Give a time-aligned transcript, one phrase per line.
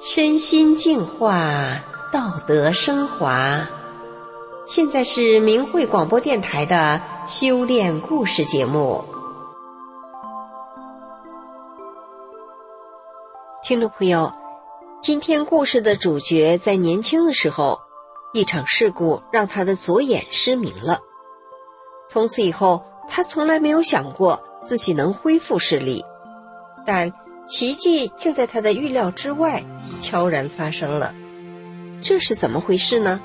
[0.00, 1.80] 身心净化，
[2.12, 3.66] 道德升华。
[4.66, 9.04] 现在是明慧广播电台的修炼故事节目。
[13.62, 14.32] 听众朋友，
[15.00, 17.78] 今天故事的主角在年轻的时候，
[18.34, 21.00] 一场事故让他的左眼失明了。
[22.08, 26.04] 从此以后，他从来没有想过自己能恢复视力，
[26.84, 27.10] 但
[27.46, 29.62] 奇迹竟在他的预料之外
[30.00, 31.14] 悄然发生了。
[32.00, 33.20] 这是怎么回事呢？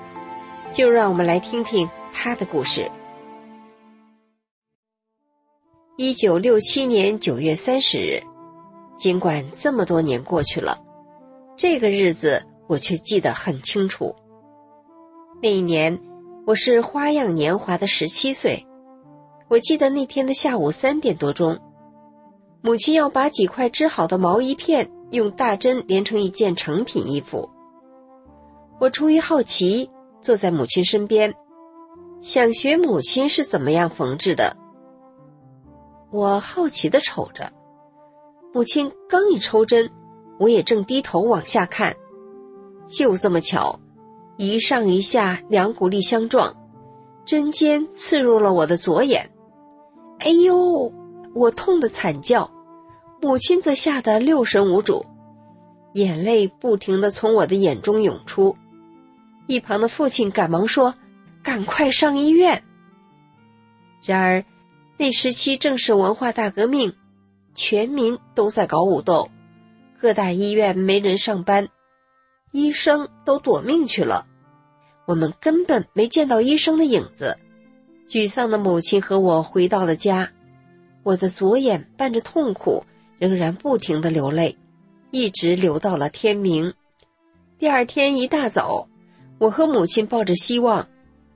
[0.72, 2.90] 就让我们来听听他的故事。
[5.98, 8.24] 一九六七年九月三十日，
[8.98, 10.80] 尽管这么多年过去了，
[11.58, 14.16] 这个日子我却记得很清楚。
[15.42, 16.00] 那一年，
[16.46, 18.66] 我是花样年华的十七岁。
[19.50, 21.60] 我记得那天的下午三点多钟，
[22.62, 27.50] 母亲要把几块织好的毛衣片用大针连成一件成品衣服。
[28.80, 29.90] 我出于好奇，
[30.22, 31.34] 坐在母亲身边，
[32.22, 34.58] 想学母亲是怎么样缝制的。
[36.12, 37.52] 我好奇的瞅着，
[38.54, 39.90] 母亲刚一抽针，
[40.40, 41.96] 我也正低头往下看，
[42.88, 43.80] 就这么巧，
[44.38, 46.54] 一上一下两股力相撞，
[47.26, 49.32] 针尖刺入了我的左眼。
[50.20, 50.92] 哎呦！
[51.40, 52.52] 我痛得惨叫，
[53.22, 55.06] 母亲则吓得六神无主，
[55.94, 58.58] 眼泪不停的从我的眼中涌出。
[59.48, 60.96] 一旁的父亲赶忙说
[61.42, 62.66] ：“赶快上医院。”
[64.04, 64.44] 然而，
[64.98, 66.94] 那时期正是文化大革命，
[67.56, 69.30] 全民都在搞武斗，
[69.98, 71.70] 各大医院没人上班，
[72.52, 74.28] 医生都躲命去了，
[75.06, 77.40] 我们根本没见到医生的影子。
[78.10, 80.34] 沮丧的母亲和我回到了家，
[81.10, 82.86] 我的左眼伴着痛苦，
[83.18, 84.56] 仍然不停的流泪，
[85.10, 86.72] 一直流到了天明。
[87.58, 88.88] 第二天一大早，
[89.40, 90.88] 我和母亲抱着希望，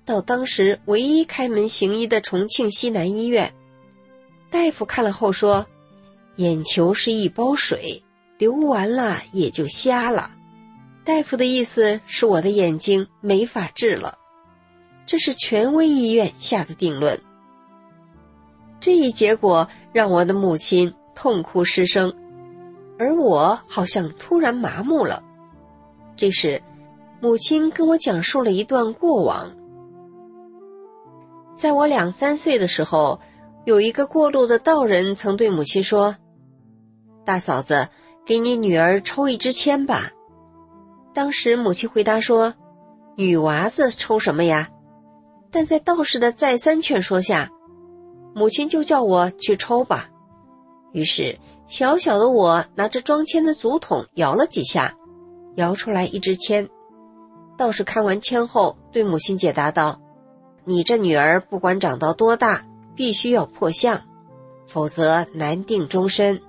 [0.05, 3.51] 到当时唯一开门行医的重庆西南医院。
[4.51, 5.65] 大夫看了后说
[6.37, 8.03] ：“眼球是一包水，
[8.37, 10.35] 流完了也就瞎了。”
[11.03, 14.19] 大夫的意思是我的眼睛没法治了。
[15.07, 17.19] 这是权威医院下的定论。
[18.83, 22.13] 这一结果让我的母亲痛哭失声，
[22.99, 25.23] 而我好像突然麻木了。
[26.17, 26.61] 这时，
[27.21, 29.49] 母亲跟我讲述了一段过往。
[31.55, 33.21] 在我两三岁的时候，
[33.63, 36.17] 有一个过路的道人曾对母亲说
[37.23, 37.87] ：“大嫂子，
[38.25, 40.11] 给你女儿抽一支签吧。”
[41.15, 42.53] 当时母亲回答说
[43.15, 44.67] ：“女娃子抽什么呀？”
[45.49, 47.49] 但在道士的再三劝说下，
[48.33, 50.09] 母亲就叫我去抽吧。
[50.91, 54.95] 于是，小小的我拿着装签的竹筒摇了几下，
[55.55, 56.69] 摇出来一支签。
[57.57, 60.01] 道士看完签后，对母亲解答道
[60.65, 64.01] ：“你这女儿不管长到多大，必须要破相，
[64.67, 66.41] 否则难定终身。”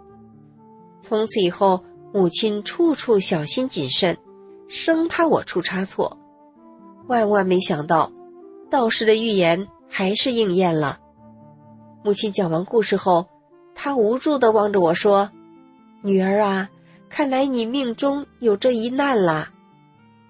[1.01, 4.17] 从此以后，母亲处处小心谨慎，
[4.69, 6.19] 生怕我出差错。
[7.07, 8.11] 万万没想到。
[8.71, 10.99] 道士的预言还是应验了。
[12.05, 13.31] 母亲讲完故事后，
[13.75, 15.31] 她无助地望着我说
[16.05, 16.69] ：“女儿啊，
[17.09, 19.55] 看来你命中有这一难啦。”“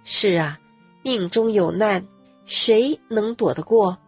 [0.05, 0.61] 是啊，
[1.03, 2.07] 命中有难，
[2.47, 3.99] 谁能躲得过？”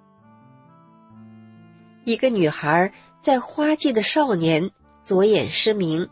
[2.06, 4.70] 一个女孩在花季的少年
[5.02, 6.08] 左眼失明，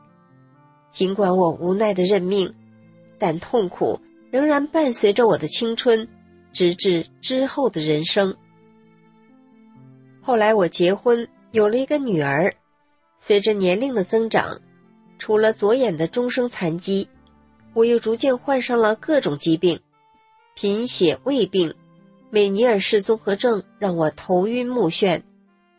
[0.90, 2.52] 尽管我无奈的认命，
[3.16, 4.00] 但痛苦
[4.32, 6.04] 仍然伴随着我的青春。
[6.52, 8.36] 直至之后的人生。
[10.22, 12.52] 后来我结婚，有了一个女儿。
[13.16, 14.60] 随着年龄的增长，
[15.18, 17.08] 除了左眼的终生残疾，
[17.74, 19.78] 我又逐渐患上了各种疾病：
[20.56, 21.72] 贫血、胃病、
[22.28, 25.22] 美尼尔氏综合症让我头晕目眩；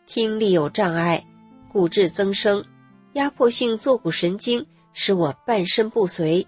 [0.06, 1.26] 听力有障碍，
[1.70, 2.64] 骨质增生，
[3.12, 6.46] 压迫性坐骨神经使我半身不遂。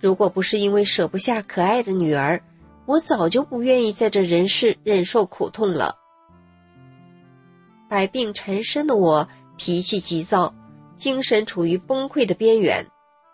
[0.00, 2.40] 如果不是因为舍不下可爱的女儿，
[2.86, 5.96] 我早就不愿意在这人世忍受苦痛了。
[7.88, 10.54] 百病缠身的我，脾气急躁，
[10.96, 12.86] 精神处于崩溃的边缘。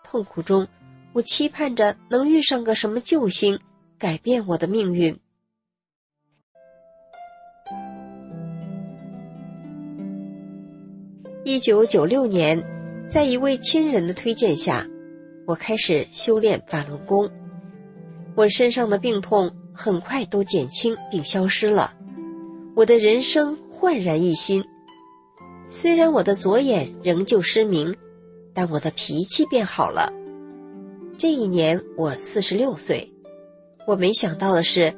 [0.03, 0.67] 痛苦中，
[1.13, 3.59] 我期盼着能遇上个什么救星，
[3.97, 5.17] 改变我的命运。
[11.43, 12.63] 一九九六年，
[13.09, 14.85] 在一位亲人的推荐下，
[15.47, 17.29] 我开始修炼法轮功。
[18.35, 21.93] 我身上的病痛很快都减轻并消失了，
[22.75, 24.63] 我的人生焕然一新。
[25.67, 27.91] 虽然我的左眼仍旧失明，
[28.53, 30.13] 但我的脾气变好了。
[31.17, 33.11] 这一年我四十六岁，
[33.87, 34.95] 我没想到的是，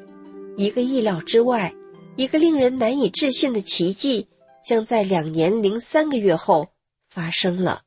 [0.58, 1.74] 一个意料之外、
[2.18, 4.28] 一个令人难以置信的奇迹，
[4.62, 6.68] 将在两年零三个月后
[7.08, 7.84] 发生了。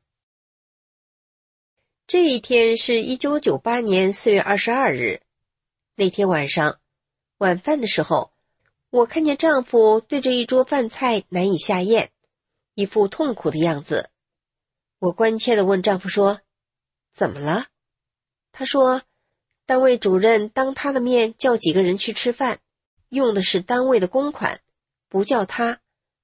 [2.07, 5.21] 这一天是一九九八年四月二十二日，
[5.95, 6.79] 那天晚上
[7.37, 8.31] 晚饭的时候，
[8.89, 12.11] 我看见丈夫对着一桌饭菜难以下咽，
[12.73, 14.09] 一副痛苦的样子。
[14.99, 16.39] 我关切的问丈夫说
[17.13, 17.65] ：“怎么了？”
[18.53, 19.01] 他说
[19.67, 22.59] ：“单位主任当他的面叫几个人去吃饭，
[23.09, 24.61] 用的是单位的公款，
[25.09, 25.81] 不叫他，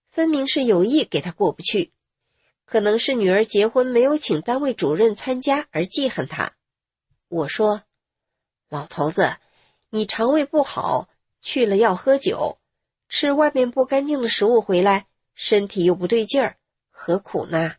[0.09, 1.91] 分明是有意给他过不去。
[2.63, 6.55] 可能是女儿结婚没有请单位主任参加而记恨他。”
[7.27, 7.83] 我说
[8.69, 9.35] ：“老头子，
[9.89, 11.09] 你肠胃不好，
[11.43, 12.57] 去了要喝酒，
[13.09, 15.05] 吃外面不干净的食物回来，
[15.35, 16.57] 身体又不对劲儿，
[16.89, 17.75] 何苦呢？”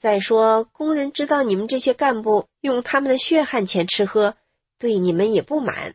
[0.00, 4.34] 再说，工人知道你们这些干部用他们的血汗钱吃喝，
[4.78, 5.94] 对你们也不满，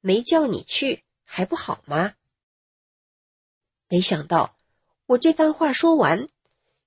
[0.00, 2.14] 没叫你去还不好吗？
[3.88, 4.54] 没想到
[5.06, 6.28] 我这番话说完，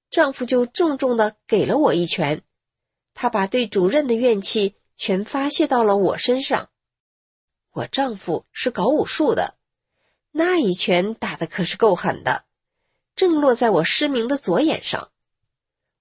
[0.09, 2.41] 丈夫就重重的给了我一拳，
[3.13, 6.69] 他把对主任的怨气全发泄到了我身上。
[7.73, 9.55] 我丈夫是搞武术的，
[10.31, 12.45] 那一拳打的可是够狠的，
[13.15, 15.11] 正落在我失明的左眼上。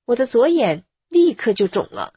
[0.05, 2.13] 我的左眼立刻就肿了，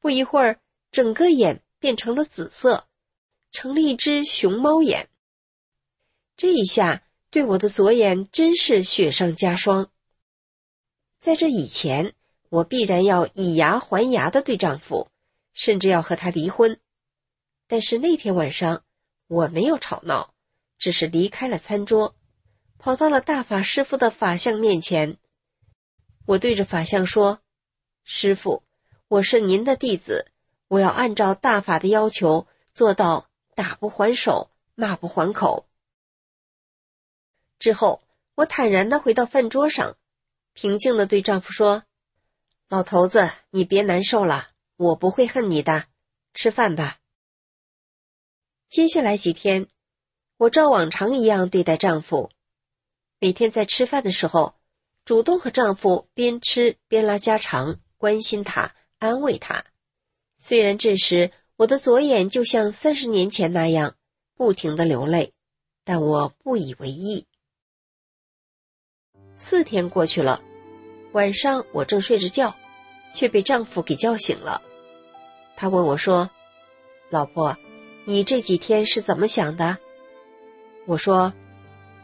[0.00, 0.60] 不一会儿，
[0.90, 2.88] 整个眼变成了紫色，
[3.50, 5.10] 成了一只熊猫眼。
[6.34, 9.90] 这一下对我的左眼真是雪上加霜。
[11.20, 12.14] 在这以前，
[12.48, 15.10] 我必然要以牙还牙的对丈夫，
[15.52, 16.80] 甚至要和他离婚。
[17.72, 18.84] 但是那天晚上，
[19.28, 20.34] 我没有吵闹，
[20.76, 22.14] 只是离开了餐桌，
[22.76, 25.16] 跑到了大法师傅的法相面前。
[26.26, 27.40] 我对着法相说
[28.04, 28.62] ：“师傅，
[29.08, 30.30] 我是您的弟子，
[30.68, 35.66] 我要按照大法的要求做到打不还手，骂不还口。”
[37.58, 38.02] 之后，
[38.34, 39.96] 我坦然的回到饭桌上，
[40.52, 41.84] 平静的对丈夫说
[42.68, 45.86] ：“老头子，你别难受了，我不会恨你的，
[46.34, 46.98] 吃饭吧。”
[48.72, 49.66] 接下来几天，
[50.38, 52.30] 我照往常一样对待丈夫，
[53.18, 54.54] 每天在吃饭的时候。
[55.04, 59.62] 主动和丈夫边吃边拉家常，关心他，安慰他。
[60.38, 63.96] 虽然这时我的左眼就像三十年前那样
[64.36, 65.34] 不停的流泪，
[65.84, 67.26] 但我不以为意。
[69.36, 70.42] 四天过去了，
[71.12, 72.56] 晚上我正睡着觉，
[73.12, 74.62] 却被丈夫给叫醒了。
[75.56, 76.30] 他问我说
[77.10, 77.54] ：“老婆，
[78.04, 79.78] 你这几天是怎么想的？”
[80.86, 81.32] 我说：“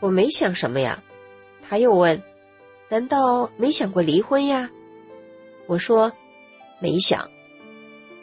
[0.01, 1.03] 我没想什么呀。”
[1.69, 2.23] 他又问。
[2.91, 4.71] 难道没想过离婚呀？
[5.67, 6.11] 我说，
[6.79, 7.31] 没想，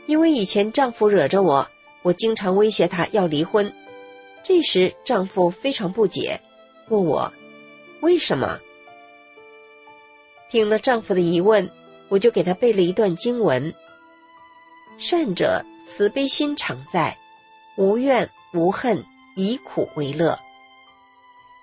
[0.07, 1.69] 因为以前丈夫惹着我，
[2.01, 3.72] 我经常威胁他要离婚。
[4.42, 6.42] 这时丈夫非常不解，
[6.89, 7.31] 问我
[8.01, 8.60] 为什么。
[10.50, 11.69] 听了丈夫的疑问，
[12.10, 13.72] 我就给他背了一段经文
[14.98, 17.16] ：“善者慈悲心常在，
[17.77, 19.06] 无怨无恨，
[19.36, 20.39] 以苦为乐。”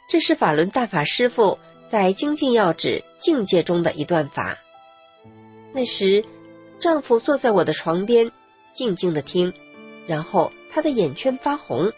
[0.08, 1.58] 这是法轮大法师父。
[1.92, 4.56] 在精进要旨境界中的一段法。
[5.74, 6.24] 那时，
[6.78, 8.32] 丈夫坐在我的床边，
[8.72, 9.52] 静静的听，
[10.06, 11.92] 然后他的眼圈发红，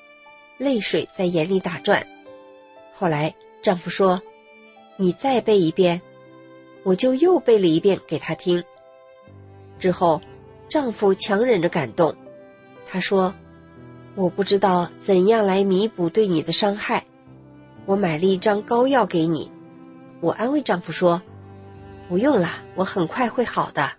[0.59, 2.05] 泪水在眼里打转。
[2.93, 4.21] 后来，丈夫说
[4.99, 6.03] ：“你再背一遍。”
[6.83, 8.65] 我就又背了一遍给他听。
[9.79, 10.21] 之后，
[10.69, 12.17] 丈夫强忍着感动，
[12.85, 13.33] 他说
[14.17, 17.05] ：“我不知道怎样来弥补对你的伤害，
[17.85, 19.51] 我买了一张膏药给你。”
[20.21, 21.21] 我安慰丈夫说
[22.09, 23.91] ：“不用了，我很快会好的。”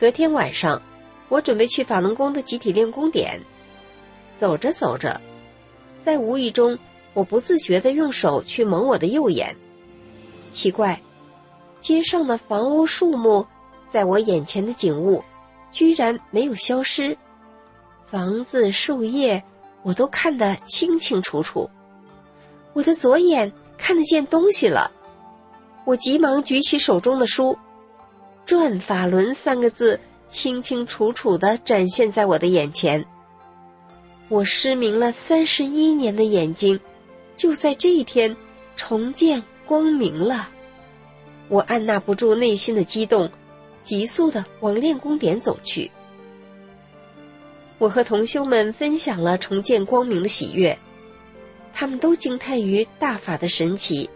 [0.00, 0.80] 隔天晚上，
[1.28, 3.40] 我准备去法轮功的集体练功点，
[4.38, 5.20] 走着走着，
[6.02, 6.78] 在无意中，
[7.12, 9.54] 我不自觉的用手去蒙我的右眼。
[10.50, 11.00] 奇怪，
[11.80, 13.44] 街上的房屋、树木，
[13.90, 15.22] 在我眼前的景物，
[15.70, 17.18] 居然没有消失，
[18.14, 19.42] 房子、树叶，
[19.82, 21.68] 我都看得清清楚楚。
[22.72, 23.52] 我的左眼。
[23.76, 24.92] 看得见东西了，
[25.84, 27.58] 我急忙举起手中的书
[28.46, 33.04] ，“转法轮”三个字清清楚楚的展现在我的眼前。
[34.28, 36.78] 我失明了三十一年的眼睛，
[37.36, 38.34] 就在这一天
[38.76, 40.48] 重见光明了。
[41.48, 43.28] 我按捺不住内心的激动，
[43.82, 45.90] 急速的往练功点走去。
[47.84, 50.78] 我和同修们分享了重见光明的喜悦。
[51.74, 54.08] 他们都惊叹于大法的神奇，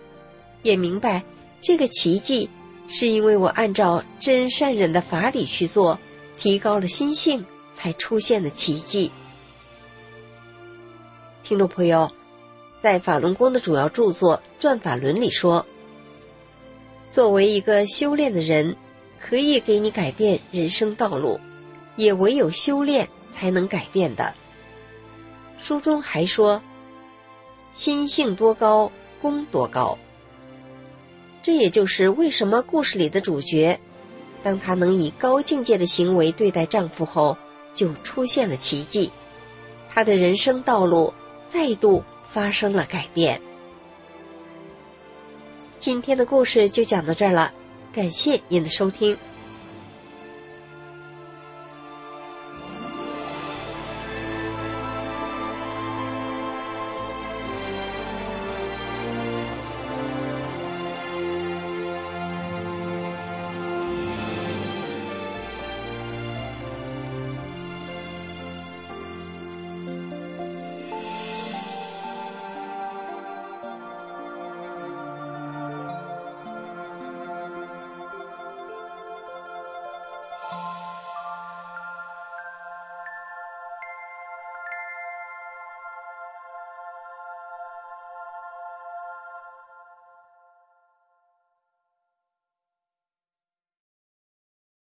[0.63, 1.23] 也明白
[1.61, 2.49] 这个奇迹
[2.89, 5.99] 是因为我按照真善忍的法理去做，
[6.39, 7.45] 提高了心性，
[7.75, 9.11] 才出现的奇迹。
[11.43, 12.11] 听众朋友，
[12.83, 15.67] 在法轮功的主要著作《转法轮》里说，
[17.11, 18.75] 作为一个修炼的人，
[19.21, 21.39] 可以给你改变人生道路，
[21.97, 23.07] 也唯有修炼
[23.39, 24.35] 才能改变的。
[25.59, 26.61] 书中还说，
[27.73, 28.91] 心性多高，
[29.23, 29.97] 功多高。
[31.43, 33.79] 这也就是为什么故事里的主角，
[34.43, 37.37] 当她能以高境界的行为对待丈夫后，
[37.75, 39.11] 就出现了奇迹，
[39.89, 41.15] 她的人生道路。
[41.51, 43.41] 再度发生了改变。
[45.79, 47.55] 今天的故事就讲到这儿了，
[47.91, 49.17] 感谢您的收听。